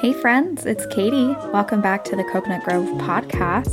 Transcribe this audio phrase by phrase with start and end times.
[0.00, 1.36] Hey, friends, it's Katie.
[1.52, 3.68] Welcome back to the Cocoanut Grove podcast.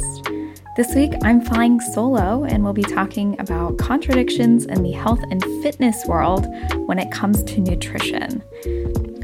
[0.76, 5.42] This week, I'm flying solo and we'll be talking about contradictions in the health and
[5.64, 6.46] fitness world
[6.86, 8.44] when it comes to nutrition.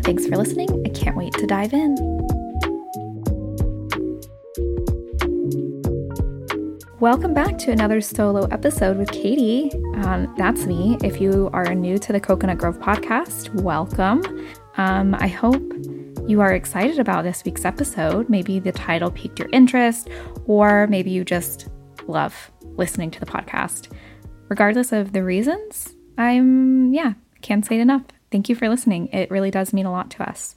[0.04, 0.70] Thanks for listening.
[0.86, 1.96] I can't wait to dive in.
[7.02, 9.74] Welcome back to another solo episode with Katie.
[9.96, 10.98] Um, that's me.
[11.04, 14.24] If you are new to the Cocoanut Grove podcast, welcome.
[14.78, 15.62] Um, I hope
[16.28, 18.30] you are excited about this week's episode.
[18.30, 20.10] Maybe the title piqued your interest,
[20.46, 21.68] or maybe you just
[22.08, 23.92] love listening to the podcast.
[24.48, 28.04] Regardless of the reasons, I'm, yeah, can't say it enough.
[28.32, 29.08] Thank you for listening.
[29.08, 30.56] It really does mean a lot to us.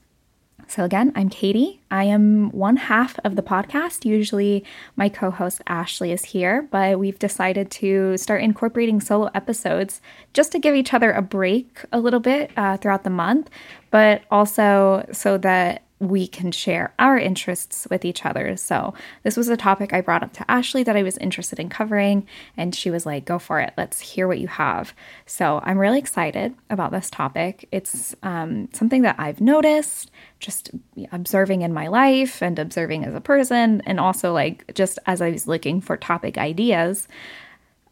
[0.69, 1.81] So, again, I'm Katie.
[1.93, 4.05] I am one half of the podcast.
[4.05, 4.65] Usually,
[4.97, 10.01] my co host Ashleigh is here, but we've decided to start incorporating solo episodes
[10.35, 13.49] just to give each other a break a little bit uh, throughout the month,
[13.93, 18.57] but also so that we can share our interests with each other.
[18.57, 21.71] So, this was a topic I brought up to Ashleigh that I was interested in
[21.71, 22.27] covering,
[22.57, 23.73] and she was like, Go for it.
[23.77, 24.95] Let's hear what you have.
[25.25, 27.67] So, I'm really excited about this topic.
[27.73, 30.71] It's um, something that I've noticed just
[31.13, 35.31] observing in my life and observing as a person, and also like just as I
[35.31, 37.09] was looking for topic ideas.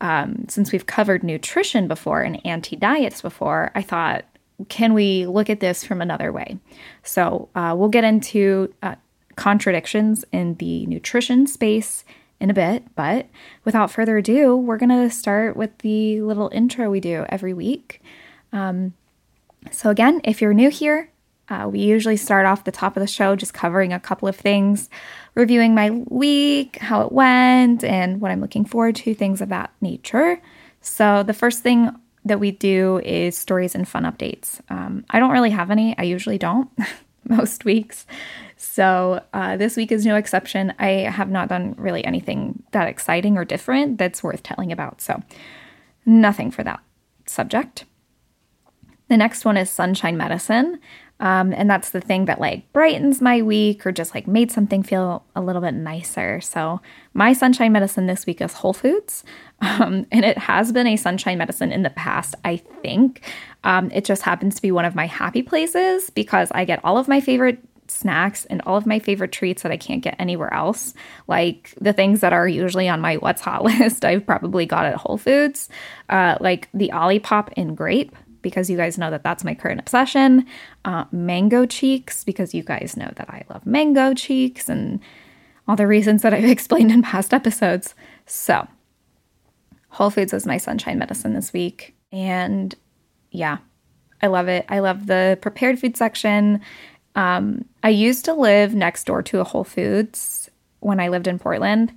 [0.00, 4.26] Um, since we've covered nutrition before and anti diets before, I thought
[4.68, 6.58] can we look at this from another way?
[7.02, 8.94] So uh, we'll get into uh,
[9.36, 12.04] contradictions in the nutrition space
[12.40, 13.26] in a bit, but
[13.64, 18.00] without further ado, we're going to start with the little intro we do every week.
[18.52, 18.94] Um,
[19.70, 21.10] so, again, if you're new here,
[21.48, 24.36] uh, we usually start off the top of the show just covering a couple of
[24.36, 24.88] things,
[25.34, 29.72] reviewing my week, how it went, and what I'm looking forward to, things of that
[29.80, 30.40] nature.
[30.80, 31.90] So, the first thing
[32.24, 34.60] that we do is stories and fun updates.
[34.70, 36.70] Um, I don't really have any, I usually don't
[37.28, 38.06] most weeks.
[38.56, 40.72] So uh, this week is no exception.
[40.78, 45.00] I have not done really anything that exciting or different that's worth telling about.
[45.00, 45.22] So
[46.06, 46.80] nothing for that
[47.26, 47.84] subject.
[49.08, 50.80] The next one is sunshine medicine.
[51.20, 54.82] Um, and that's the thing that like brightens my week or just like made something
[54.82, 56.40] feel a little bit nicer.
[56.40, 56.80] So,
[57.12, 59.24] my sunshine medicine this week is Whole Foods.
[59.60, 63.22] Um, and it has been a sunshine medicine in the past, I think.
[63.62, 66.98] Um, it just happens to be one of my happy places because I get all
[66.98, 70.52] of my favorite snacks and all of my favorite treats that I can't get anywhere
[70.52, 70.94] else.
[71.28, 74.96] Like the things that are usually on my what's hot list, I've probably got at
[74.96, 75.68] Whole Foods,
[76.08, 78.14] uh, like the Olipop in grape
[78.44, 80.46] because you guys know that that's my current obsession.
[80.84, 85.00] Uh, mango cheeks, because you guys know that I love mango cheeks and
[85.66, 87.96] all the reasons that I've explained in past episodes.
[88.26, 88.68] So,
[89.88, 91.96] Whole Foods is my sunshine medicine this week.
[92.12, 92.72] And
[93.32, 93.58] yeah,
[94.22, 94.64] I love it.
[94.68, 96.60] I love the prepared food section.
[97.16, 100.50] Um, I used to live next door to a Whole Foods
[100.80, 101.92] when I lived in Portland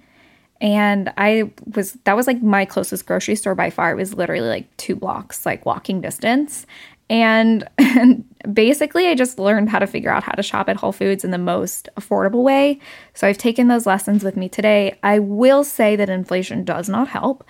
[0.60, 3.92] and I was that was like my closest grocery store by far.
[3.92, 6.66] It was literally like two blocks, like walking distance.
[7.10, 10.92] And, and basically, I just learned how to figure out how to shop at Whole
[10.92, 12.80] Foods in the most affordable way.
[13.14, 14.98] So I've taken those lessons with me today.
[15.04, 17.46] I will say that inflation does not help,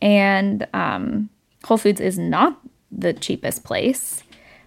[0.00, 1.28] and um,
[1.64, 2.60] Whole Foods is not
[2.92, 4.22] the cheapest place,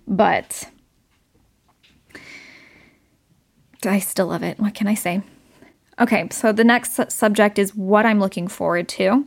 [0.08, 0.70] but
[3.86, 4.60] I still love it.
[4.60, 5.22] What can I say?
[6.00, 9.26] Okay, so the next su- subject is what I'm looking forward to.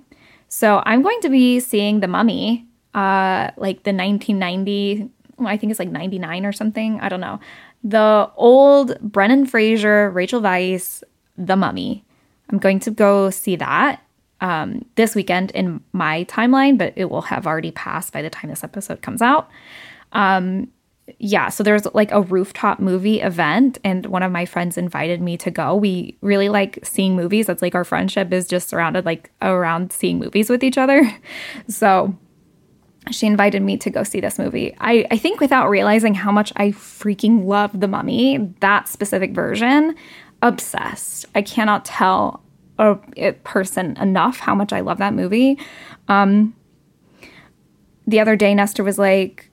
[0.49, 5.71] So I'm going to be seeing The Mummy, uh, like the 1990, well, I think
[5.71, 6.99] it's like 99 or something.
[7.01, 7.41] I don't know.
[7.85, 11.03] The old Brendan Fraser, Rachel Weisz,
[11.37, 12.05] The Mummy.
[12.51, 14.03] I'm going to go see that
[14.41, 18.51] um, this weekend in my timeline, but it will have already passed by the time
[18.51, 19.49] this episode comes out.
[20.13, 20.69] Um,
[21.19, 25.37] yeah, so there's like a rooftop movie event, and one of my friends invited me
[25.39, 25.77] to go.
[25.77, 27.47] We really like seeing movies.
[27.47, 31.03] That's like our friendship is just surrounded like around seeing movies with each other.
[31.69, 32.17] So
[33.11, 34.75] she invited me to go see this movie.
[34.79, 39.95] I, I think without realizing how much I freaking love The Mummy, that specific version,
[40.43, 41.27] obsessed.
[41.35, 42.43] I cannot tell
[42.79, 45.59] a, a person enough how much I love that movie.
[46.09, 46.55] Um,
[48.07, 49.51] the other day, Nestor was like,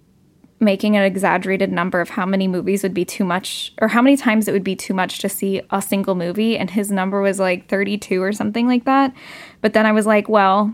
[0.63, 4.18] making an exaggerated number of how many movies would be too much or how many
[4.18, 7.39] times it would be too much to see a single movie and his number was
[7.39, 9.13] like 32 or something like that.
[9.62, 10.74] But then i was like well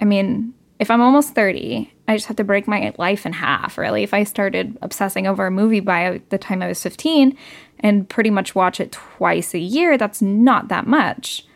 [0.00, 3.78] i mean if i'm almost 30 i just have to break my life in half
[3.78, 4.02] really.
[4.02, 7.36] If i started obsessing over a movie by the time i was 15
[7.80, 11.46] and pretty much watch it twice a year that's not that much.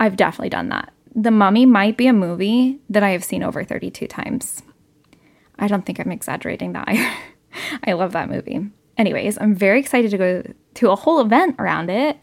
[0.00, 0.92] I've definitely done that.
[1.14, 4.62] The mummy might be a movie that i have seen over 32 times
[5.58, 6.88] I don't think I'm exaggerating that.
[7.84, 8.68] I, love that movie.
[8.96, 10.42] Anyways, I'm very excited to go
[10.74, 12.18] to a whole event around it,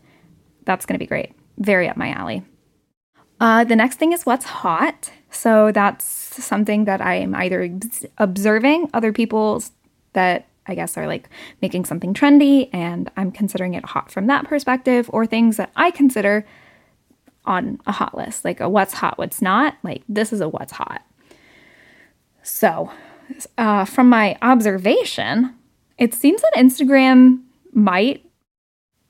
[0.66, 1.34] that's going to be great.
[1.58, 2.44] Very up my alley.
[3.40, 5.12] Uh, the next thing is what's hot.
[5.32, 7.80] So that's something that I am either
[8.18, 9.72] observing other people's
[10.14, 11.30] that I guess are like
[11.62, 15.92] making something trendy and I'm considering it hot from that perspective, or things that I
[15.92, 16.46] consider
[17.46, 19.78] on a hot list, like a what's hot, what's not.
[19.84, 21.02] Like this is a what's hot.
[22.44, 22.92] So,
[23.58, 25.54] uh, from my observation,
[25.98, 27.42] it seems that Instagram
[27.74, 28.26] might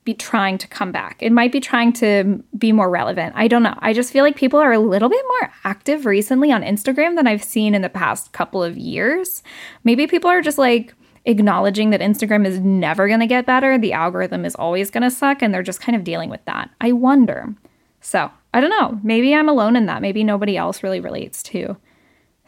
[0.03, 1.17] be trying to come back.
[1.21, 3.33] It might be trying to be more relevant.
[3.35, 3.75] I don't know.
[3.79, 7.27] I just feel like people are a little bit more active recently on Instagram than
[7.27, 9.43] I've seen in the past couple of years.
[9.83, 10.95] Maybe people are just like
[11.25, 13.77] acknowledging that Instagram is never going to get better.
[13.77, 16.71] The algorithm is always going to suck, and they're just kind of dealing with that.
[16.81, 17.53] I wonder.
[18.01, 18.99] So, I don't know.
[19.03, 20.01] Maybe I'm alone in that.
[20.01, 21.77] Maybe nobody else really relates to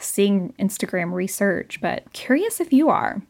[0.03, 3.21] seeing Instagram research, but curious if you are.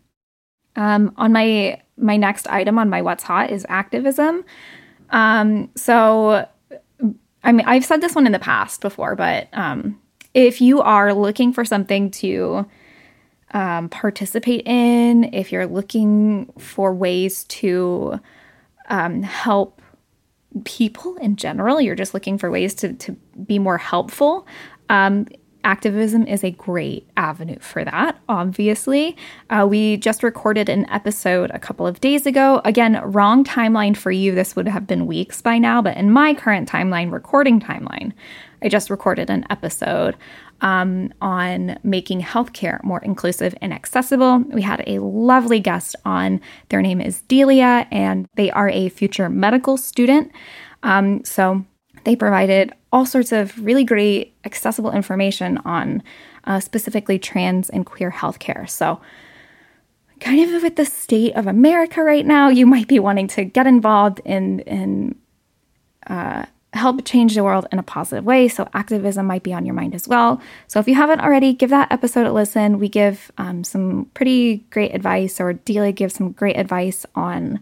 [0.76, 4.44] Um, on my my next item on my what's hot is activism.
[5.12, 6.48] Um, so,
[7.44, 10.00] I mean, I've said this one in the past before, but um,
[10.34, 12.66] if you are looking for something to
[13.52, 18.20] um, participate in, if you're looking for ways to
[18.90, 19.82] um, help
[20.66, 23.12] people in general, you're just looking for ways to, to
[23.46, 24.48] be more helpful,
[24.90, 25.28] um,
[25.64, 29.16] activism is a great avenue for that, obviously.
[29.50, 32.62] Uh, we just recorded an episode a couple of days ago.
[32.66, 34.34] Again, wrong timeline for you.
[34.34, 38.14] This would have been weeks by now, but in my current timeline, recording timeline,
[38.62, 40.16] I just recorded an episode
[40.62, 44.40] um, on making healthcare more inclusive and accessible.
[44.40, 46.40] We had a lovely guest on.
[46.70, 50.32] Their name is Delia, and they are a future medical student.
[50.84, 51.66] Um, so
[52.04, 56.04] they provided all sorts of really great accessible information on
[56.46, 58.70] uh, specifically trans and queer healthcare.
[58.70, 59.02] So,
[60.20, 63.68] kind of with the state of America right now, you might be wanting to get
[63.68, 65.16] involved in in
[66.08, 68.48] uh, help change the world in a positive way.
[68.48, 70.42] So, activism might be on your mind as well.
[70.68, 72.80] So, if you haven't already, give that episode a listen.
[72.80, 77.60] We give um, some pretty great advice, or Delia gives some great advice on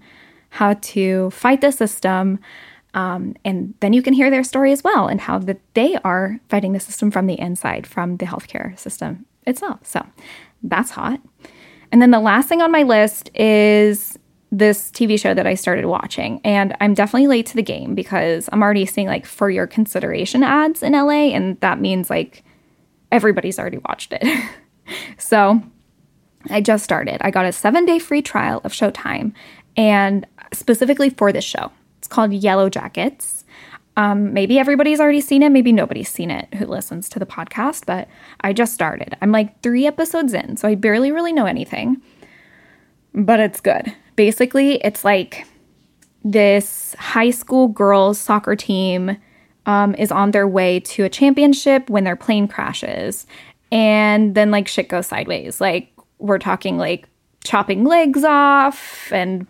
[0.49, 2.39] how to fight the system.
[2.93, 6.39] Um, and then you can hear their story as well and how that they are
[6.49, 9.79] fighting the system from the inside, from the healthcare system itself.
[9.83, 10.05] So
[10.63, 11.21] that's hot.
[11.91, 14.17] And then the last thing on my list is
[14.51, 16.41] this TV show that I started watching.
[16.43, 20.43] And I'm definitely late to the game because I'm already seeing like for your consideration
[20.43, 21.31] ads in LA.
[21.31, 22.43] And that means like
[23.11, 24.49] everybody's already watched it.
[25.17, 25.61] so
[26.49, 27.17] I just started.
[27.21, 29.33] I got a seven day free trial of Showtime
[29.77, 31.71] and specifically for this show
[32.11, 33.43] called Yellowjackets.
[33.97, 37.85] Um, maybe everybody's already seen it, maybe nobody's seen it who listens to the podcast,
[37.85, 38.07] but
[38.41, 39.17] I just started.
[39.21, 42.01] I'm like three episodes in, so I barely really know anything,
[43.13, 43.93] but it's good.
[44.15, 45.45] Basically, it's like
[46.23, 49.17] this high school girls soccer team
[49.65, 53.27] um, is on their way to a championship when their plane crashes,
[53.73, 55.59] and then like shit goes sideways.
[55.59, 57.09] Like, we're talking like
[57.43, 59.47] chopping legs off and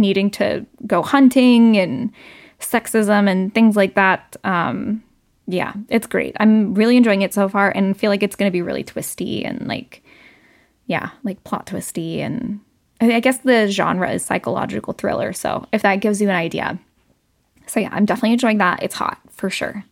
[0.00, 2.12] needing to go hunting and
[2.60, 4.36] sexism and things like that.
[4.44, 5.02] Um,
[5.46, 6.36] yeah, it's great.
[6.40, 9.44] I'm really enjoying it so far and feel like it's going to be really twisty
[9.44, 10.02] and like,
[10.86, 12.20] yeah, like plot twisty.
[12.20, 12.60] And
[13.00, 15.32] I guess the genre is psychological thriller.
[15.32, 16.78] So if that gives you an idea.
[17.66, 18.82] So yeah, I'm definitely enjoying that.
[18.82, 19.84] It's hot for sure.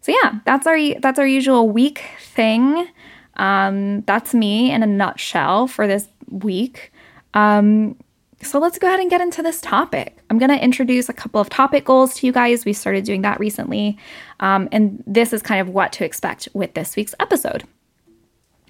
[0.00, 2.88] So yeah, that's our that's our usual week thing.
[3.36, 6.92] Um, that's me in a nutshell for this week.
[7.34, 7.96] Um,
[8.42, 10.18] so let's go ahead and get into this topic.
[10.30, 12.64] I'm going to introduce a couple of topic goals to you guys.
[12.64, 13.98] We started doing that recently.
[14.40, 17.64] Um, and this is kind of what to expect with this week's episode.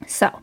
[0.07, 0.41] So,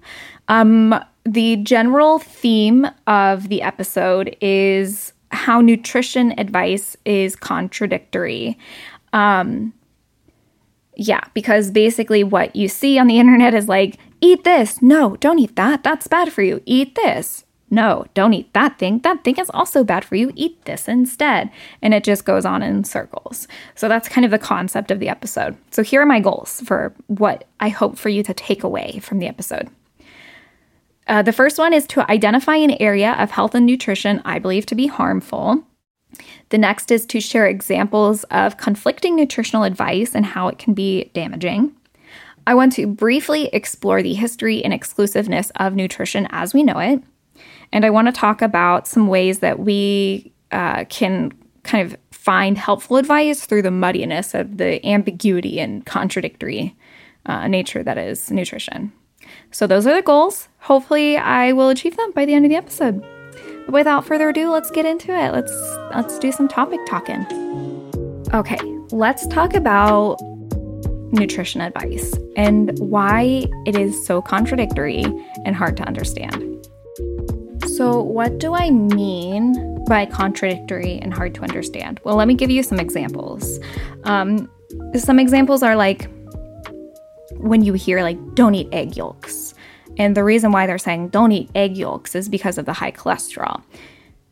[0.48, 8.58] um, the general theme of the episode is how nutrition advice is contradictory.
[9.12, 9.74] Um,
[10.96, 14.82] yeah, because basically what you see on the internet is like, eat this.
[14.82, 15.84] No, don't eat that.
[15.84, 16.62] That's bad for you.
[16.66, 17.44] Eat this.
[17.70, 19.00] No, don't eat that thing.
[19.00, 20.32] That thing is also bad for you.
[20.36, 21.50] Eat this instead.
[21.82, 23.48] And it just goes on in circles.
[23.76, 25.58] So that's kind of the concept of the episode.
[25.72, 29.20] So here are my goals for what I hope for you to take away from
[29.20, 29.70] the episode.
[31.08, 34.66] Uh, the first one is to identify an area of health and nutrition I believe
[34.68, 35.64] to be harmful.
[36.50, 41.12] The next is to share examples of conflicting nutritional advice and how it can be
[41.14, 41.74] damaging.
[42.46, 47.04] I want to briefly explore the history and exclusiveness of nutrition as we know it.
[47.72, 51.32] And I want to talk about some ways that we uh, can
[51.64, 56.76] kind of find helpful advice through the muddiness of the ambiguity and contradictory
[57.26, 58.92] uh, nature that is nutrition.
[59.52, 60.48] So, those are the goals.
[60.60, 63.02] Hopefully, I will achieve them by the end of the episode.
[63.66, 65.34] But without further ado, let's get into it.
[65.34, 65.52] Let's
[65.94, 67.26] let's do some topic talking.
[68.34, 68.60] Okay,
[68.92, 70.18] let's talk about
[71.12, 75.04] nutrition advice and why it is so contradictory
[75.46, 76.57] and hard to understand.
[77.78, 82.00] So, what do I mean by contradictory and hard to understand?
[82.04, 83.60] Well, let me give you some examples.
[84.04, 84.50] Um,
[84.96, 86.10] some examples are like
[87.34, 89.54] when you hear, like, don't eat egg yolks.
[90.00, 92.92] And the reason why they're saying don't eat egg yolks is because of the high
[92.92, 93.62] cholesterol.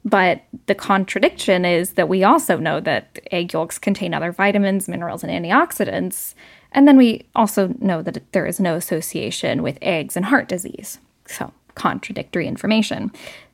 [0.03, 5.23] But the contradiction is that we also know that egg yolks contain other vitamins, minerals,
[5.23, 6.33] and antioxidants.
[6.71, 10.97] And then we also know that there is no association with eggs and heart disease.
[11.27, 13.11] So, contradictory information.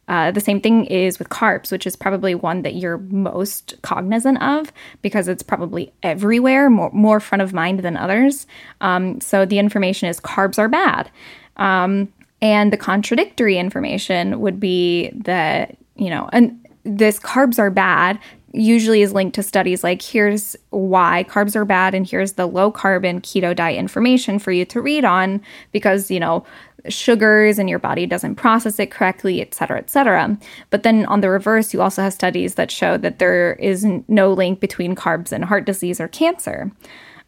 [0.08, 4.42] Uh, the same thing is with carbs, which is probably one that you're most cognizant
[4.42, 8.46] of because it's probably everywhere, more, more front of mind than others.
[8.82, 11.10] Um, so the information is carbs are bad.
[11.58, 12.12] Um,
[12.42, 18.20] and the contradictory information would be that, you know, and this carbs are bad
[18.54, 22.70] usually is linked to studies like here's why carbs are bad and here's the low
[22.70, 26.46] carbon keto diet information for you to read on because you know
[26.90, 30.38] sugars and your body doesn't process it correctly et cetera et cetera
[30.70, 34.32] but then on the reverse you also have studies that show that there is no
[34.34, 36.72] link between carbs and heart disease or cancer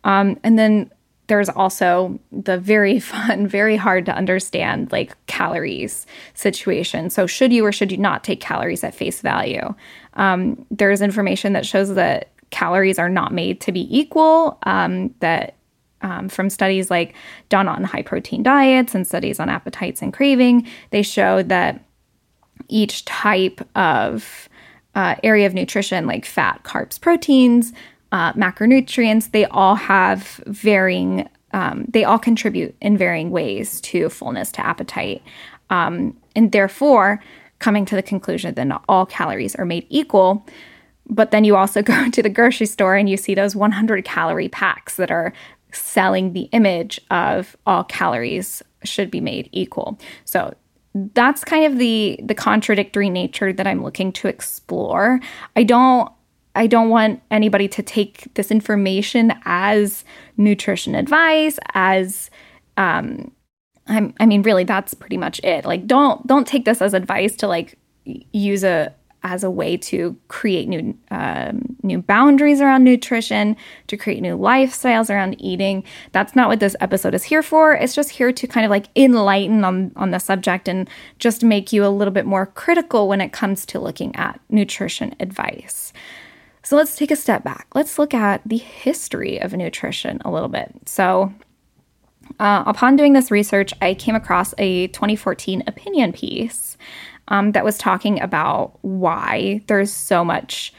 [0.04, 0.90] um, and then
[1.28, 7.10] there's also the very fun, very hard to understand, like calories situation.
[7.10, 9.74] So, should you or should you not take calories at face value?
[10.16, 15.56] Um, there's information that shows that calories are not made to be equal, um, that
[16.04, 17.16] um, from studies like
[17.50, 21.84] done on high protein diets and studies on appetites and craving, they show that
[22.68, 24.48] each type of
[24.96, 27.74] uh, area of nutrition, like fat, carbs, proteins,
[28.12, 34.52] uh, macronutrients, they all have varying, um, they all contribute in varying ways to fullness,
[34.52, 35.24] to appetite.
[35.72, 37.20] Um, and therefore,
[37.60, 40.46] coming to the conclusion that not all calories are made equal.
[41.10, 44.50] But then you also go to the grocery store and you see those 100 calorie
[44.50, 45.34] packs that are
[45.74, 50.00] selling the image of all calories should be made equal.
[50.26, 50.54] So
[51.14, 55.20] that's kind of the the contradictory nature that I'm looking to explore.
[55.56, 56.12] I don't
[56.56, 60.06] I don't want anybody to take this information as
[60.38, 62.30] nutrition advice, as
[62.78, 63.32] um,
[63.88, 65.66] I'm, I mean, really, that's pretty much it.
[65.66, 70.18] Like, don't don't take this as advice to like use a as a way to
[70.28, 73.56] create new um, new boundaries around nutrition,
[73.88, 75.84] to create new lifestyles around eating.
[76.12, 77.74] That's not what this episode is here for.
[77.74, 80.90] It's just here to kind of like enlighten on on the subject and
[81.20, 85.16] just make you a little bit more critical when it comes to looking at nutrition
[85.20, 85.94] advice.
[86.64, 87.68] So let's take a step back.
[87.76, 90.72] Let's look at the history of nutrition a little bit.
[90.86, 91.34] So,
[92.40, 96.78] uh, upon doing this research, I came across a 2014 opinion piece
[97.30, 100.74] um, that was talking about why there's so much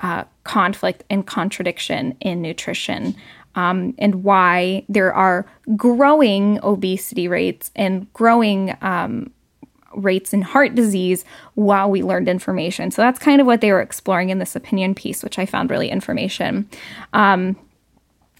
[0.00, 3.14] uh, conflict and contradiction in nutrition.
[3.56, 5.44] Um, and why there are
[5.74, 9.32] growing obesity rates and growing um,
[9.94, 12.90] rates in heart disease while we learned information.
[12.90, 15.68] So that's kind of what they were exploring in this opinion piece, which I found
[15.68, 16.68] really information.
[17.12, 17.56] Um,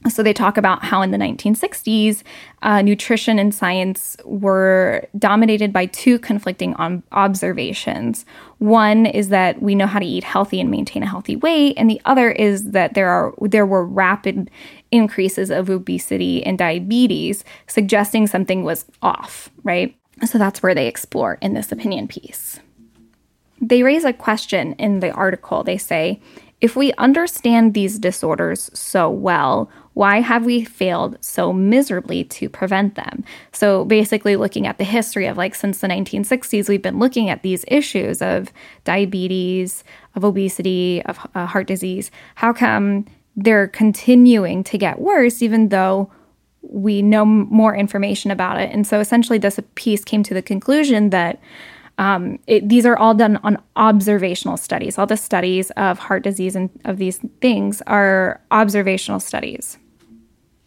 [0.08, 2.22] so they talk about how in the 1960s,
[2.62, 8.24] uh, nutrition and science were dominated by two conflicting on- observations.
[8.58, 11.90] One is that we know how to eat healthy and maintain a healthy weight, and
[11.90, 14.50] the other is that there are there were rapid
[14.90, 19.50] increases of obesity and diabetes, suggesting something was off.
[19.64, 19.94] Right.
[20.24, 22.60] So that's where they explore in this opinion piece.
[23.60, 25.62] They raise a question in the article.
[25.62, 26.20] They say,
[26.60, 32.94] if we understand these disorders so well, why have we failed so miserably to prevent
[32.94, 33.24] them?
[33.52, 37.42] So, basically, looking at the history of like since the 1960s, we've been looking at
[37.42, 38.52] these issues of
[38.84, 42.10] diabetes, of obesity, of uh, heart disease.
[42.36, 43.06] How come
[43.36, 46.10] they're continuing to get worse, even though
[46.62, 48.70] we know more information about it.
[48.72, 51.40] And so essentially, this piece came to the conclusion that
[52.00, 54.96] um, it, these are all done on observational studies.
[54.96, 59.76] All the studies of heart disease and of these things are observational studies.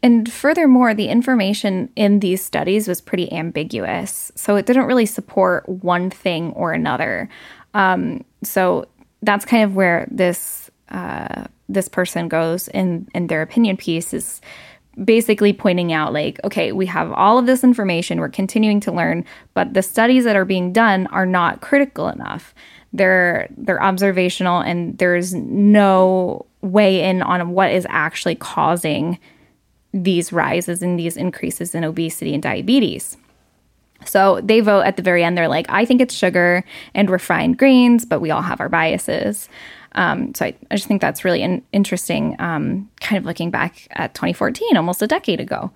[0.04, 4.32] And furthermore, the information in these studies was pretty ambiguous.
[4.36, 7.30] So it didn't really support one thing or another.
[7.74, 8.86] Um, so
[9.24, 14.40] that's kind of where this uh, this person goes in in their opinion piece is
[15.03, 19.25] basically pointing out like okay we have all of this information we're continuing to learn
[19.53, 22.53] but the studies that are being done are not critical enough
[22.93, 29.17] they're they're observational and there's no way in on what is actually causing
[29.93, 33.17] these rises and these increases in obesity and diabetes
[34.05, 35.38] So they vote at the very end.
[35.38, 39.50] They're like, I think it's sugar and refined grains, but we all have our biases.
[39.95, 43.88] Um, so I, I, just think that's really an interesting, um, kind of looking back
[43.91, 45.71] at 2014, almost a decade ago.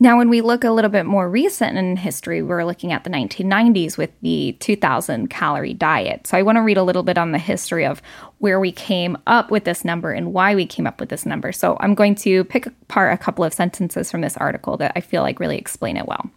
[0.00, 3.10] Now, when we look a little bit more recent in history, we're looking at the
[3.10, 6.26] 1990s with the 2000 calorie diet.
[6.26, 8.02] So I want to read a little bit on the history of
[8.38, 11.52] where we came up with this number and why we came up with this number.
[11.52, 15.00] So I'm going to pick apart a couple of sentences from this article that I
[15.00, 16.28] feel like really explain it well.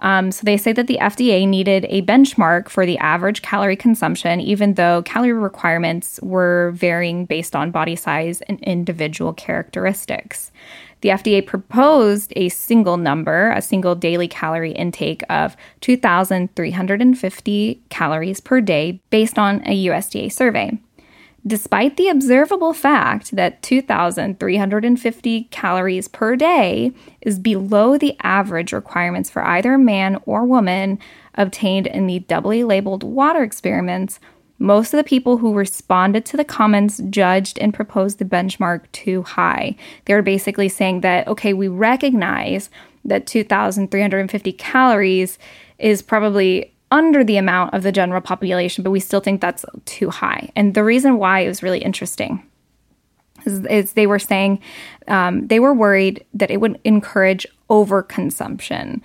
[0.00, 4.40] Um, so they say that the FDA needed a benchmark for the average calorie consumption,
[4.40, 10.50] even though calorie requirements were varying based on body size and individual characteristics.
[11.02, 18.60] The FDA proposed a single number, a single daily calorie intake of 2,350 calories per
[18.60, 20.78] day based on a USDA survey.
[21.46, 26.92] Despite the observable fact that 2,350 calories per day
[27.22, 30.98] is below the average requirements for either man or woman
[31.34, 34.20] obtained in the doubly labeled water experiments,
[34.58, 39.22] most of the people who responded to the comments judged and proposed the benchmark too
[39.22, 39.74] high.
[40.04, 42.68] They were basically saying that, okay, we recognize
[43.06, 45.38] that 2,350 calories
[45.78, 50.10] is probably under the amount of the general population, but we still think that's too
[50.10, 50.50] high.
[50.56, 52.44] And the reason why it was really interesting
[53.46, 54.60] is, is they were saying
[55.08, 59.00] um, they were worried that it would encourage overconsumption.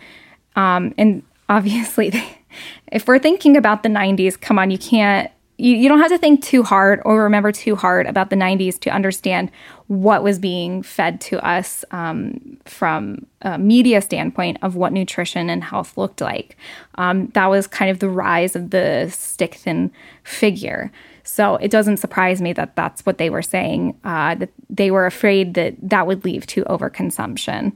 [0.56, 2.12] Um, and obviously,
[2.92, 6.18] if we're thinking about the 90s, come on, you can't you, you don't have to
[6.18, 9.52] think too hard or remember too hard about the 90s to understand
[9.88, 15.64] what was being fed to us um, from a media standpoint of what nutrition and
[15.64, 16.58] health looked like.
[16.96, 19.92] Um, that was kind of the rise of the stick thin
[20.24, 20.92] figure.
[21.24, 25.06] So it doesn't surprise me that that's what they were saying, uh, that they were
[25.06, 27.74] afraid that that would lead to overconsumption.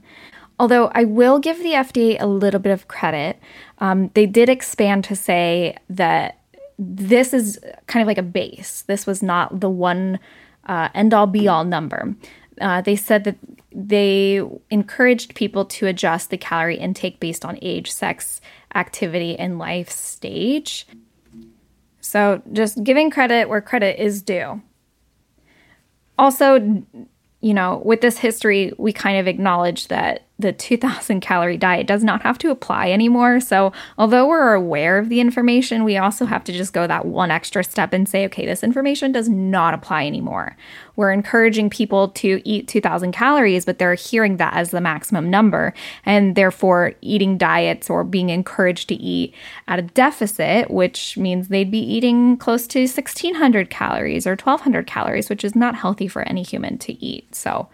[0.58, 3.38] Although I will give the FDA a little bit of credit,
[3.78, 6.39] um, they did expand to say that
[6.82, 8.82] this is kind of like a base.
[8.82, 10.18] This was not the one
[10.64, 12.14] uh, end all be all number.
[12.58, 13.36] Uh, they said that
[13.70, 18.40] they encouraged people to adjust the calorie intake based on age, sex,
[18.74, 20.86] activity, and life stage.
[22.00, 24.62] So just giving credit where credit is due.
[26.18, 26.82] Also,
[27.40, 32.02] you know, with this history, we kind of acknowledge that the 2000 calorie diet does
[32.02, 33.40] not have to apply anymore.
[33.40, 37.30] So, although we're aware of the information, we also have to just go that one
[37.30, 40.56] extra step and say, okay, this information does not apply anymore.
[40.96, 45.72] We're encouraging people to eat 2000 calories, but they're hearing that as the maximum number.
[46.04, 49.34] And therefore, eating diets or being encouraged to eat
[49.68, 55.30] at a deficit, which means they'd be eating close to 1600 calories or 1200 calories,
[55.30, 57.34] which is not healthy for any human to eat.
[57.34, 57.68] So,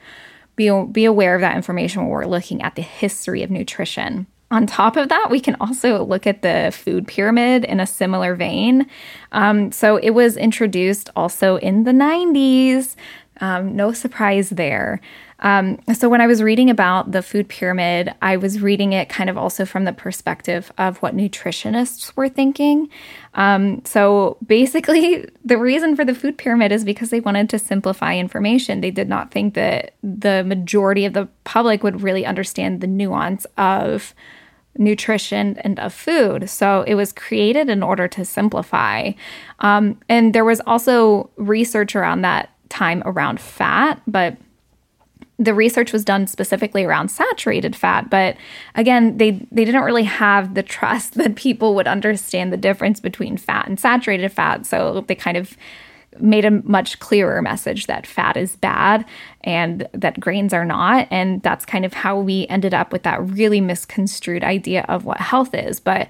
[0.56, 4.26] be, be aware of that information when we're looking at the history of nutrition.
[4.50, 8.34] On top of that, we can also look at the food pyramid in a similar
[8.34, 8.86] vein.
[9.32, 12.94] Um, so it was introduced also in the 90s.
[13.40, 15.00] Um, no surprise there.
[15.40, 19.28] Um, so, when I was reading about the food pyramid, I was reading it kind
[19.28, 22.88] of also from the perspective of what nutritionists were thinking.
[23.34, 28.16] Um, so, basically, the reason for the food pyramid is because they wanted to simplify
[28.16, 28.80] information.
[28.80, 33.46] They did not think that the majority of the public would really understand the nuance
[33.58, 34.14] of
[34.78, 36.48] nutrition and of food.
[36.48, 39.12] So it was created in order to simplify.
[39.60, 44.36] Um, and there was also research around that time around fat, but
[45.38, 48.36] the research was done specifically around saturated fat but
[48.74, 53.36] again they they didn't really have the trust that people would understand the difference between
[53.36, 55.56] fat and saturated fat so they kind of
[56.20, 59.04] made a much clearer message that fat is bad
[59.42, 63.22] and that grains are not and that's kind of how we ended up with that
[63.22, 65.80] really misconstrued idea of what health is.
[65.80, 66.08] But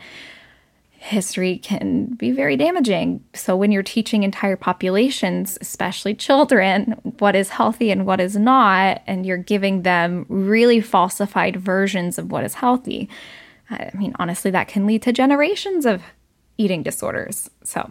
[1.06, 3.24] history can be very damaging.
[3.32, 9.02] So, when you're teaching entire populations, especially children, what is healthy and what is not,
[9.06, 13.08] and you're giving them really falsified versions of what is healthy,
[13.70, 16.02] I mean, honestly, that can lead to generations of
[16.58, 17.50] eating disorders.
[17.62, 17.90] So,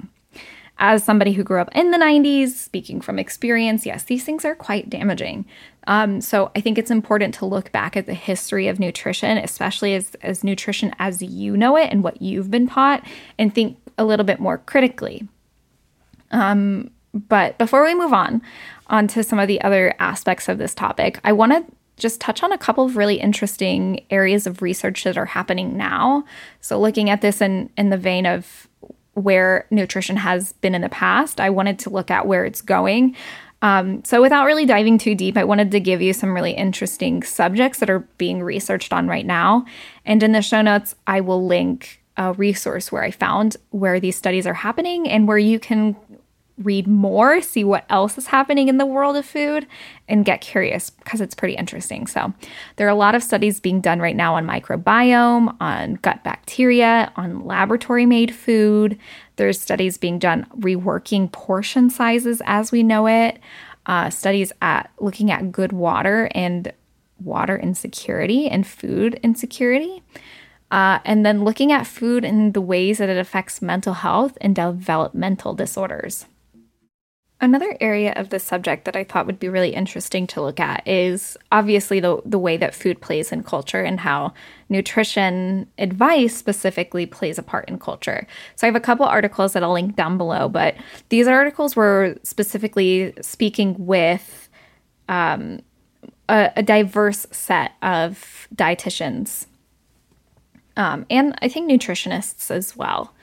[0.78, 4.56] as somebody who grew up in the 90s, speaking from experience, yes, these things are
[4.56, 5.46] quite damaging.
[5.88, 9.96] Um, so I think it's important to look back at the history of nutrition, especially
[9.96, 13.06] as, as nutrition as you know it and what you've been taught,
[13.38, 15.28] and think a little bit more critically.
[16.32, 18.42] Um, but before we move on,
[18.88, 21.66] on to some of the other aspects of this topic, I want to
[21.98, 26.26] just touch on a couple of really interesting areas of research that are happening now.
[26.60, 28.68] So, looking at this in, in the vein of
[29.15, 33.15] where nutrition has been in the past, I wanted to look at where it's going.
[33.62, 37.23] Um, so, without really diving too deep, I wanted to give you some really interesting
[37.23, 39.65] subjects that are being researched on right now.
[40.06, 44.15] And in the show notes, I will link a resource where I found where these
[44.15, 45.95] studies are happening and where you can
[46.58, 49.68] read more, see what else is happening in the world of food,
[50.08, 52.08] and get curious because it's pretty interesting.
[52.08, 52.34] So,
[52.78, 57.12] there are a lot of studies being done right now on microbiome, on gut bacteria,
[57.15, 58.98] on laboratory made food.
[59.36, 63.39] There's studies being done reworking portion sizes as we know it,
[63.86, 66.72] uh, studies at looking at good water and
[67.22, 70.04] water insecurity and food insecurity.
[70.72, 74.56] Uh, and then looking at food and the ways that it affects mental health and
[74.56, 76.26] developmental disorders.
[77.41, 80.88] Another area of the subject that I thought would be really interesting to look at
[80.88, 84.34] is obviously the, the way that food plays in culture and how
[84.69, 88.26] nutrition advice specifically plays a part in culture.
[88.56, 90.76] So I have a couple articles that I'll link down below, but
[91.10, 94.48] these articles were specifically speaking with
[95.10, 95.62] um,
[96.30, 99.45] a, a, diverse set of dietitians
[100.78, 103.13] um, and I think nutritionists as well.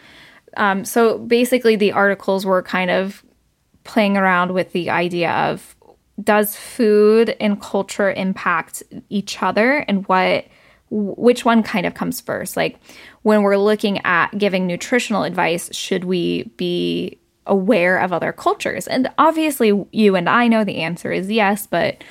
[0.56, 3.24] Um, so basically, the articles were kind of
[3.84, 5.74] playing around with the idea of
[6.22, 10.46] does food and culture impact each other and what
[10.90, 12.54] which one kind of comes first?
[12.54, 12.78] Like
[13.22, 18.86] when we're looking at giving nutritional advice should we be aware of other cultures?
[18.86, 22.04] And obviously you and I know the answer is yes but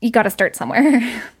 [0.00, 1.22] you got to start somewhere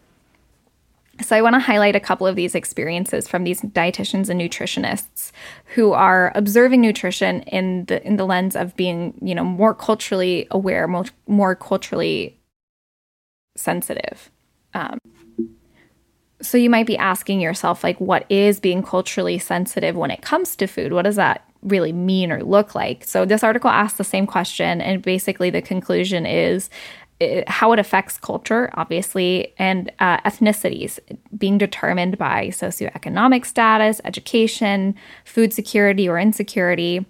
[1.22, 5.32] So, I want to highlight a couple of these experiences from these dietitians and nutritionists
[5.74, 10.46] who are observing nutrition in the in the lens of being, you know, more culturally
[10.50, 12.38] aware, more, more culturally
[13.56, 14.30] sensitive.
[14.74, 14.98] Um,
[16.42, 20.56] so, you might be asking yourself, like, what is being culturally sensitive when it comes
[20.56, 20.92] to food?
[20.92, 23.04] What does that really mean or look like?
[23.04, 26.70] So, this article asks the same question, and basically the conclusion is
[27.20, 30.98] it, how it affects culture, obviously, and uh, ethnicities
[31.36, 37.04] being determined by socioeconomic status, education, food security or insecurity,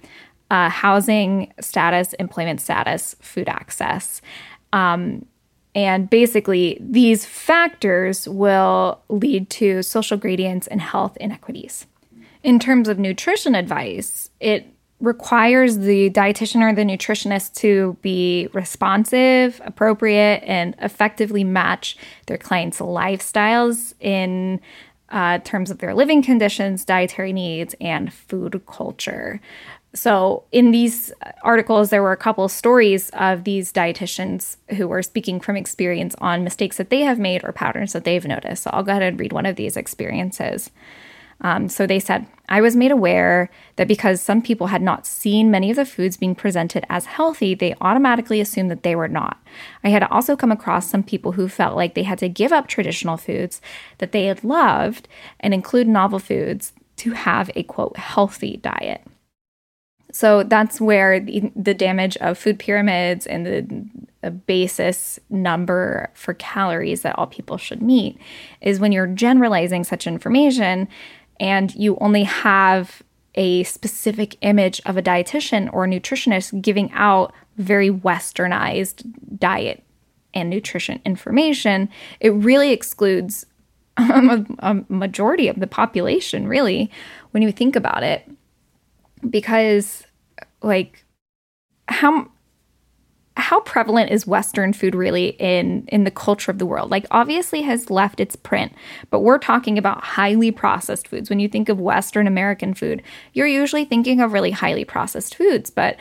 [0.50, 4.20] uh, housing status, employment status, food access.
[4.72, 5.24] Um,
[5.74, 11.86] and basically, these factors will lead to social gradients and health inequities.
[12.42, 14.66] In terms of nutrition advice, it
[15.00, 22.80] requires the dietitian or the nutritionist to be responsive, appropriate, and effectively match their clients'
[22.80, 24.60] lifestyles in
[25.08, 29.40] uh, terms of their living conditions, dietary needs, and food culture.
[29.92, 35.02] So, in these articles, there were a couple of stories of these dietitians who were
[35.02, 38.62] speaking from experience on mistakes that they have made or patterns that they've noticed.
[38.62, 40.70] So, I'll go ahead and read one of these experiences.
[41.42, 45.50] Um, so they said, I was made aware that because some people had not seen
[45.50, 49.38] many of the foods being presented as healthy, they automatically assumed that they were not.
[49.84, 52.66] I had also come across some people who felt like they had to give up
[52.66, 53.60] traditional foods
[53.98, 55.06] that they had loved
[55.38, 59.02] and include novel foods to have a quote healthy diet.
[60.12, 63.86] So that's where the, the damage of food pyramids and the,
[64.22, 68.18] the basis number for calories that all people should meet
[68.60, 70.88] is when you're generalizing such information
[71.40, 73.02] and you only have
[73.34, 79.04] a specific image of a dietitian or a nutritionist giving out very westernized
[79.38, 79.82] diet
[80.34, 81.88] and nutrition information,
[82.20, 83.46] it really excludes
[83.96, 86.90] a, a, majority of the population, really,
[87.32, 88.28] when you think about it.
[89.28, 90.04] Because,
[90.62, 91.04] like,
[91.88, 92.30] how
[93.36, 96.90] how prevalent is western food really in in the culture of the world?
[96.90, 98.72] Like obviously has left its print
[99.10, 101.30] but we're talking about highly processed foods.
[101.30, 105.70] When you think of western american food you're usually thinking of really highly processed foods
[105.70, 105.96] but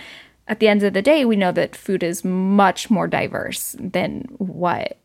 [0.48, 4.24] at the end of the day we know that food is much more diverse than
[4.38, 5.00] what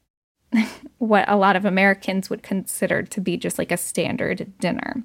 [0.98, 5.02] what a lot of americans would consider to be just like a standard dinner.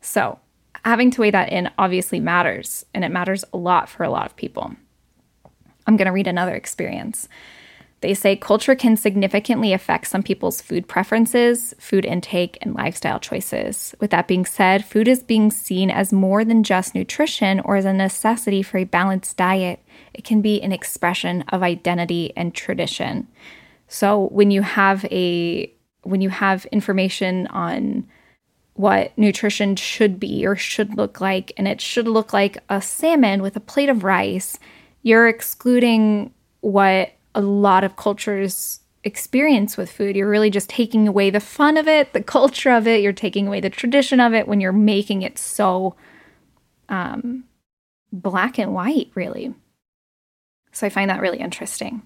[0.00, 0.38] So
[0.84, 4.26] having to weigh that in obviously matters and it matters a lot for a lot
[4.26, 4.74] of people
[5.86, 7.28] I'm going to read another experience.
[8.02, 13.94] They say culture can significantly affect some people's food preferences, food intake, and lifestyle choices.
[14.00, 17.84] With that being said, food is being seen as more than just nutrition or as
[17.84, 19.78] a necessity for a balanced diet.
[20.12, 23.28] It can be an expression of identity and tradition.
[23.86, 28.08] So when you have a when you have information on
[28.74, 33.40] what nutrition should be or should look like and it should look like a salmon
[33.42, 34.58] with a plate of rice
[35.02, 40.16] you're excluding what a lot of cultures experience with food.
[40.16, 43.02] You're really just taking away the fun of it, the culture of it.
[43.02, 45.96] You're taking away the tradition of it when you're making it so
[46.88, 47.44] um,
[48.12, 49.54] black and white, really.
[50.72, 52.02] So I find that really interesting.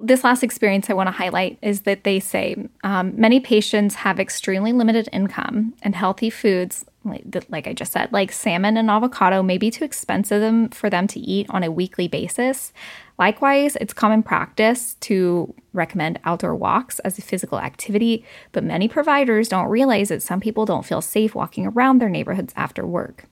[0.00, 4.18] This last experience I want to highlight is that they say um, many patients have
[4.18, 9.58] extremely limited income and healthy foods, like, I just said, like salmon and avocado, may
[9.58, 12.72] be too expensive for them to eat on a weekly basis.
[13.18, 19.48] Likewise, it's common practice to recommend outdoor walks as a physical activity, but many providers
[19.48, 23.26] don't realize that some people don't feel safe walking around their neighborhoods after work.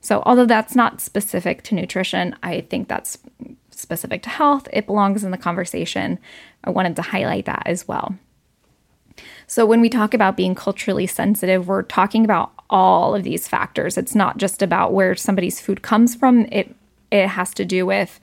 [0.00, 3.18] So, although that's not specific to nutrition, I think that's
[3.70, 4.68] specific to health.
[4.72, 6.18] It belongs in the conversation.
[6.62, 8.14] I wanted to highlight that as well.
[9.46, 13.96] So, when we talk about being culturally sensitive, we're talking about all of these factors.
[13.96, 16.74] It's not just about where somebody's food comes from, it,
[17.10, 18.20] it has to do with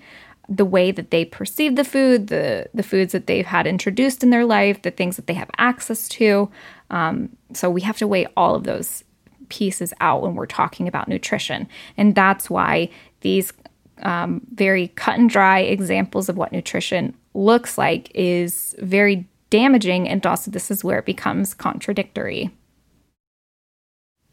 [0.49, 4.31] the way that they perceive the food, the, the foods that they've had introduced in
[4.31, 6.49] their life, the things that they have access to.
[6.89, 9.03] Um, so, we have to weigh all of those
[9.49, 11.67] pieces out when we're talking about nutrition.
[11.97, 13.53] And that's why these
[14.01, 20.09] um, very cut and dry examples of what nutrition looks like is very damaging.
[20.09, 22.49] And also, this is where it becomes contradictory.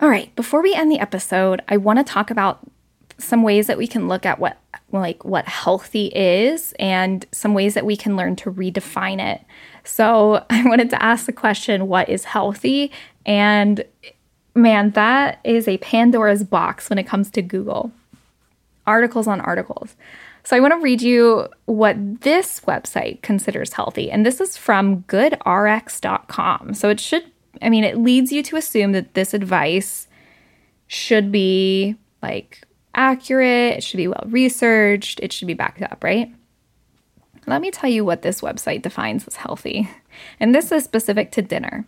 [0.00, 2.60] All right, before we end the episode, I want to talk about
[3.18, 4.58] some ways that we can look at what
[4.92, 9.44] like what healthy is and some ways that we can learn to redefine it.
[9.84, 12.92] So, I wanted to ask the question what is healthy
[13.26, 13.84] and
[14.54, 17.92] man, that is a Pandora's box when it comes to Google.
[18.86, 19.96] Articles on articles.
[20.48, 24.10] So I want to read you what this website considers healthy.
[24.10, 26.72] And this is from goodrx.com.
[26.72, 27.30] So it should,
[27.60, 30.08] I mean, it leads you to assume that this advice
[30.86, 32.62] should be like
[32.94, 36.34] accurate, it should be well researched, it should be backed up, right?
[37.46, 39.90] Let me tell you what this website defines as healthy.
[40.40, 41.84] And this is specific to dinner.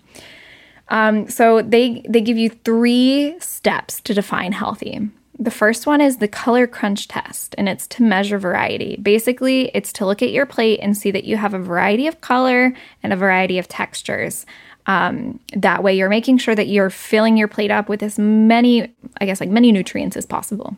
[0.88, 5.08] Um, so they they give you three steps to define healthy.
[5.40, 8.98] The first one is the color crunch test, and it's to measure variety.
[9.00, 12.20] Basically, it's to look at your plate and see that you have a variety of
[12.20, 14.44] color and a variety of textures.
[14.84, 18.94] Um, that way, you're making sure that you're filling your plate up with as many,
[19.18, 20.76] I guess, like many nutrients as possible.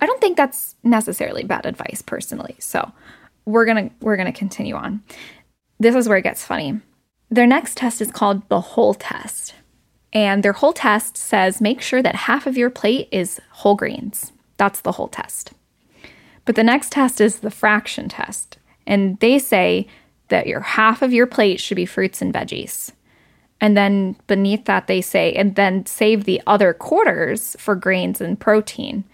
[0.00, 2.54] I don't think that's necessarily bad advice personally.
[2.60, 2.92] So
[3.44, 5.02] we're gonna we're gonna continue on.
[5.80, 6.80] This is where it gets funny.
[7.28, 9.54] Their next test is called the whole test.
[10.14, 14.32] And their whole test says make sure that half of your plate is whole grains.
[14.56, 15.52] That's the whole test.
[16.44, 18.58] But the next test is the fraction test.
[18.86, 19.88] And they say
[20.28, 22.92] that your half of your plate should be fruits and veggies.
[23.60, 28.38] And then beneath that, they say, and then save the other quarters for grains and
[28.38, 29.04] protein.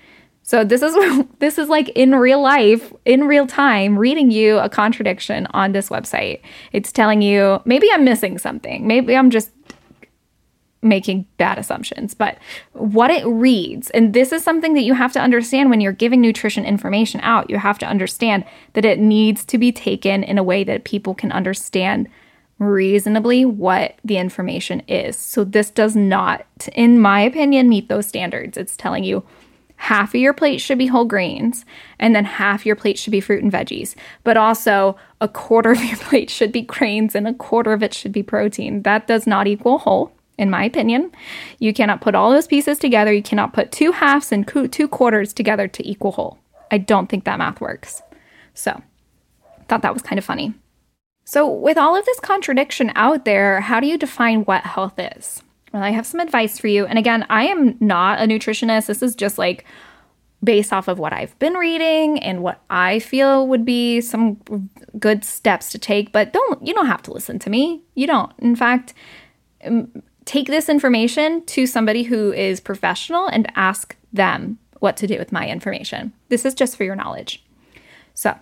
[0.42, 0.96] So this is
[1.38, 5.88] this is like in real life, in real time, reading you a contradiction on this
[5.88, 6.40] website.
[6.72, 8.86] It's telling you maybe I'm missing something.
[8.86, 9.50] Maybe I'm just
[10.82, 12.38] making bad assumptions, but
[12.72, 16.20] what it reads, and this is something that you have to understand when you're giving
[16.20, 17.50] nutrition information out.
[17.50, 21.14] You have to understand that it needs to be taken in a way that people
[21.14, 22.08] can understand
[22.58, 25.16] reasonably what the information is.
[25.16, 28.56] So this does not, in my opinion, meet those standards.
[28.56, 29.24] It's telling you
[29.80, 31.64] half of your plate should be whole grains
[31.98, 35.82] and then half your plate should be fruit and veggies but also a quarter of
[35.82, 39.26] your plate should be grains and a quarter of it should be protein that does
[39.26, 41.10] not equal whole in my opinion
[41.58, 45.32] you cannot put all those pieces together you cannot put two halves and two quarters
[45.32, 46.38] together to equal whole
[46.70, 48.02] i don't think that math works
[48.54, 48.82] so
[49.68, 50.52] thought that was kind of funny
[51.24, 55.42] so with all of this contradiction out there how do you define what health is
[55.72, 56.86] well, I have some advice for you.
[56.86, 58.86] And again, I am not a nutritionist.
[58.86, 59.64] This is just like
[60.42, 64.40] based off of what I've been reading and what I feel would be some
[64.98, 66.12] good steps to take.
[66.12, 67.82] But don't, you don't have to listen to me.
[67.94, 68.32] You don't.
[68.38, 68.94] In fact,
[70.30, 75.32] take this information to somebody who is professional and ask them what to do with
[75.32, 76.12] my information.
[76.28, 77.44] This is just for your knowledge.
[78.14, 78.38] So,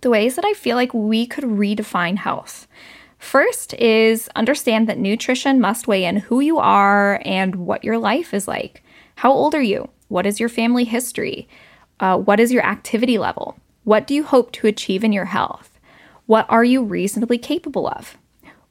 [0.00, 2.66] the ways that I feel like we could redefine health.
[3.18, 8.32] First is understand that nutrition must weigh in who you are and what your life
[8.32, 8.82] is like.
[9.16, 9.90] How old are you?
[10.08, 11.50] What is your family history?
[12.00, 13.58] Uh, what is your activity level?
[13.84, 15.78] What do you hope to achieve in your health?
[16.24, 18.16] What are you reasonably capable of?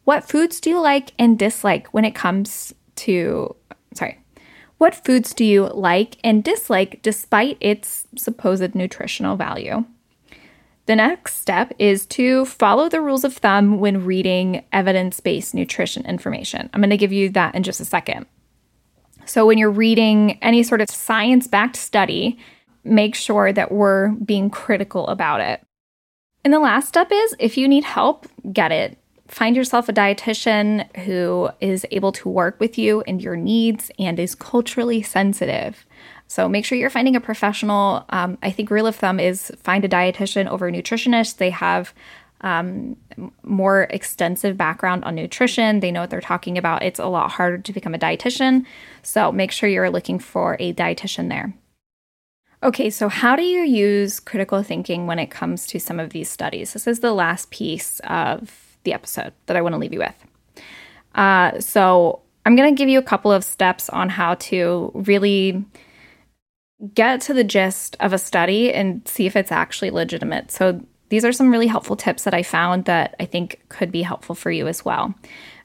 [0.08, 3.54] What foods do you like and dislike when it comes to,
[3.93, 4.17] sorry,
[4.78, 9.84] what foods do you like and dislike despite its supposed nutritional value?
[10.86, 16.06] The next step is to follow the rules of thumb when reading evidence based nutrition
[16.06, 16.70] information.
[16.72, 18.28] I'm going to give you that in just a second.
[19.26, 22.39] So, when you're reading any sort of science backed study,
[22.86, 25.62] make sure that we're being critical about it.
[26.46, 28.98] And the last step is if you need help, get it.
[29.28, 34.20] Find yourself a dietitian who is able to work with you and your needs and
[34.20, 35.86] is culturally sensitive.
[36.28, 38.06] So make sure you're finding a professional.
[38.10, 41.38] Um, I think rule of thumb is find a dietitian over a nutritionist.
[41.38, 41.94] They have
[42.42, 42.96] um,
[43.44, 45.80] more extensive background on nutrition.
[45.80, 46.84] They know what they're talking about.
[46.84, 48.66] It's a lot harder to become a dietitian.
[49.04, 51.54] So make sure you're looking for a dietitian there.
[52.63, 56.30] Okay, so how do you use critical thinking when it comes to some of these
[56.30, 56.74] studies?
[56.74, 60.26] This is the last piece of the episode that I want to leave you with.
[61.13, 65.65] Uh, so I'm going to give you a couple of steps on how to really
[66.93, 70.52] get to the gist of a study and see if it's actually legitimate.
[70.52, 74.02] So these are some really helpful tips that I found that I think could be
[74.02, 75.13] helpful for you as well.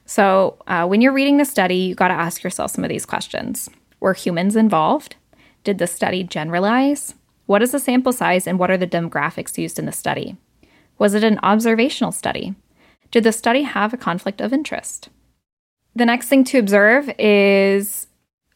[0.05, 3.05] So, uh, when you're reading the study, you got to ask yourself some of these
[3.05, 3.69] questions
[4.01, 5.15] Were humans involved?
[5.63, 7.15] Did the study generalize?
[7.45, 10.35] What is the sample size and what are the demographics used in the study?
[10.97, 12.55] Was it an observational study?
[13.13, 15.09] Did the study have a conflict of interest?
[15.95, 18.07] The next thing to observe is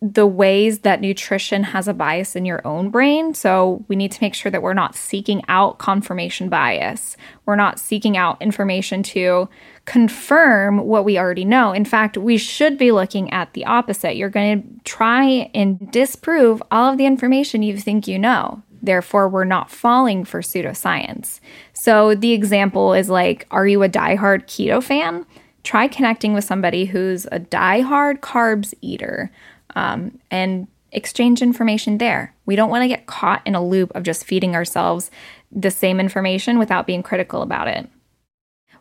[0.01, 3.35] the ways that nutrition has a bias in your own brain.
[3.35, 7.17] So we need to make sure that we're not seeking out confirmation bias.
[7.45, 9.47] We're not seeking out information to
[9.85, 11.71] confirm what we already know.
[11.71, 14.15] In fact, we should be looking at the opposite.
[14.15, 18.63] You're going to try and disprove all of the information you think you know.
[18.87, 21.41] Therefore, we're not falling for pseudoscience.
[21.73, 25.25] So the example is like, are you a diehard keto fan?
[25.63, 29.29] Try connecting with somebody who's a diehard carbs eater
[29.75, 32.33] um, and exchange information there.
[32.45, 35.11] We don't want to get caught in a loop of just feeding ourselves
[35.51, 37.89] the same information without being critical about it.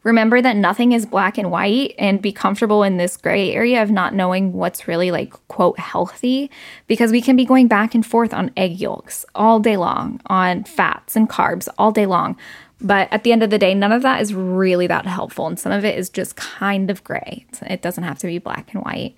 [0.07, 3.91] Remember that nothing is black and white and be comfortable in this gray area of
[3.91, 6.49] not knowing what's really like, quote, healthy,
[6.87, 10.63] because we can be going back and forth on egg yolks all day long, on
[10.63, 12.37] fats and carbs all day long.
[12.81, 15.49] But at the end of the day, none of that is really that helpful.
[15.49, 17.45] And some of it is just kind of gray.
[17.63, 19.17] It doesn't have to be black and white.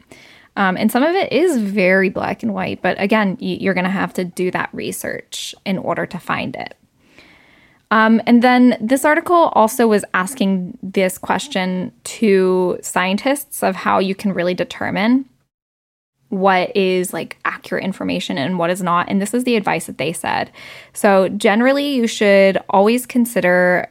[0.56, 3.90] Um, and some of it is very black and white, but again, you're going to
[3.90, 6.76] have to do that research in order to find it.
[7.90, 14.14] Um, and then this article also was asking this question to scientists of how you
[14.14, 15.24] can really determine
[16.28, 19.08] what is like accurate information and what is not.
[19.08, 20.50] And this is the advice that they said.
[20.92, 23.88] So, generally, you should always consider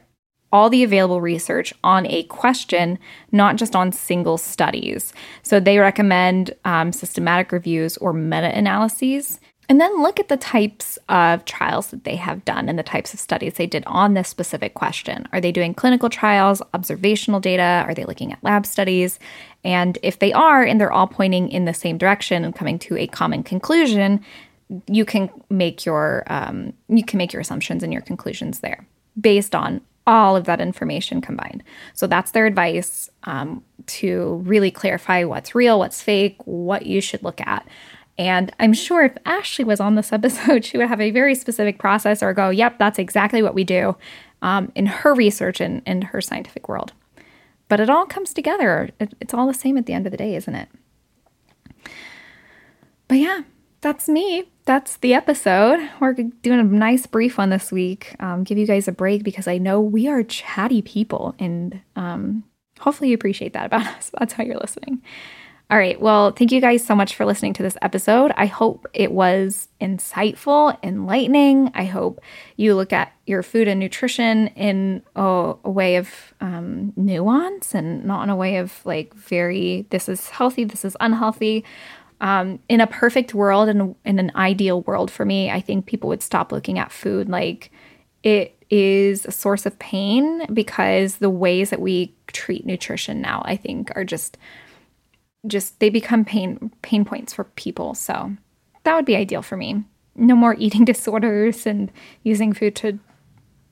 [0.52, 2.98] all the available research on a question,
[3.32, 5.12] not just on single studies.
[5.42, 9.40] So they recommend um, systematic reviews or meta analyses.
[9.68, 13.12] And then look at the types of trials that they have done and the types
[13.12, 15.28] of studies they did on this specific question.
[15.30, 17.84] Are they doing clinical trials, observational data?
[17.86, 19.18] Are they looking at lab studies?
[19.64, 22.96] And if they are, and they're all pointing in the same direction and coming to
[22.96, 24.24] a common conclusion,
[24.86, 28.86] you can make your um, you can make your assumptions and your conclusions there
[29.20, 31.62] based on all of that information combined.
[31.92, 37.22] So that's their advice um, to really clarify what's real, what's fake, what you should
[37.22, 37.68] look at.
[38.18, 41.78] And I'm sure if Ashleigh was on this episode, she would have a very specific
[41.78, 43.96] process or go, yep, that's exactly what we do
[44.42, 46.92] um, in her research and in her scientific world.
[47.68, 48.90] But it all comes together.
[48.98, 50.68] It, it's all the same at the end of the day, isn't it?
[53.06, 53.42] But yeah,
[53.80, 55.80] that's me that's the episode.
[55.98, 58.14] We're doing a nice brief one this week.
[58.20, 62.44] Um, give you guys a break because I know we are chatty people, and um,
[62.78, 64.10] hopefully you appreciate that about us.
[64.18, 65.02] That's how you're listening.
[65.70, 66.00] All right.
[66.00, 68.32] Well, thank you guys so much for listening to this episode.
[68.38, 71.70] I hope it was insightful, enlightening.
[71.74, 72.22] I hope
[72.56, 76.08] you look at your food and nutrition in a, a way of
[76.40, 80.96] um, nuance and not in a way of like very, this is healthy, this is
[81.00, 81.66] unhealthy.
[82.22, 86.08] Um, in a perfect world and in an ideal world for me, I think people
[86.08, 87.70] would stop looking at food like
[88.22, 93.56] it is a source of pain because the ways that we treat nutrition now, I
[93.56, 94.38] think, are just
[95.48, 97.94] just they become pain pain points for people.
[97.94, 98.32] So
[98.84, 99.84] that would be ideal for me.
[100.14, 101.90] No more eating disorders and
[102.22, 102.98] using food to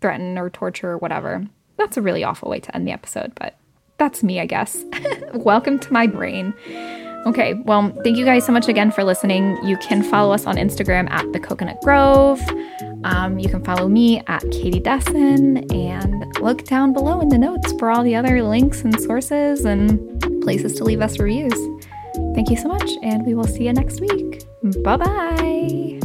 [0.01, 1.47] threaten or torture or whatever.
[1.77, 3.57] That's a really awful way to end the episode, but
[3.99, 4.85] that's me, I guess.
[5.35, 6.55] Welcome to my brain.
[7.27, 9.59] Okay, well, thank you guys so much again for listening.
[9.65, 12.41] You can follow us on Instagram at the Cocoanut Grove.
[13.03, 17.73] Um, you can follow me at Katie Desson and look down below in the notes
[17.81, 19.99] for all the other links and sources and
[20.43, 21.59] places to leave us reviews.
[22.37, 24.45] Thank you so much, and we will see you next week.
[24.85, 25.96] Bye bye.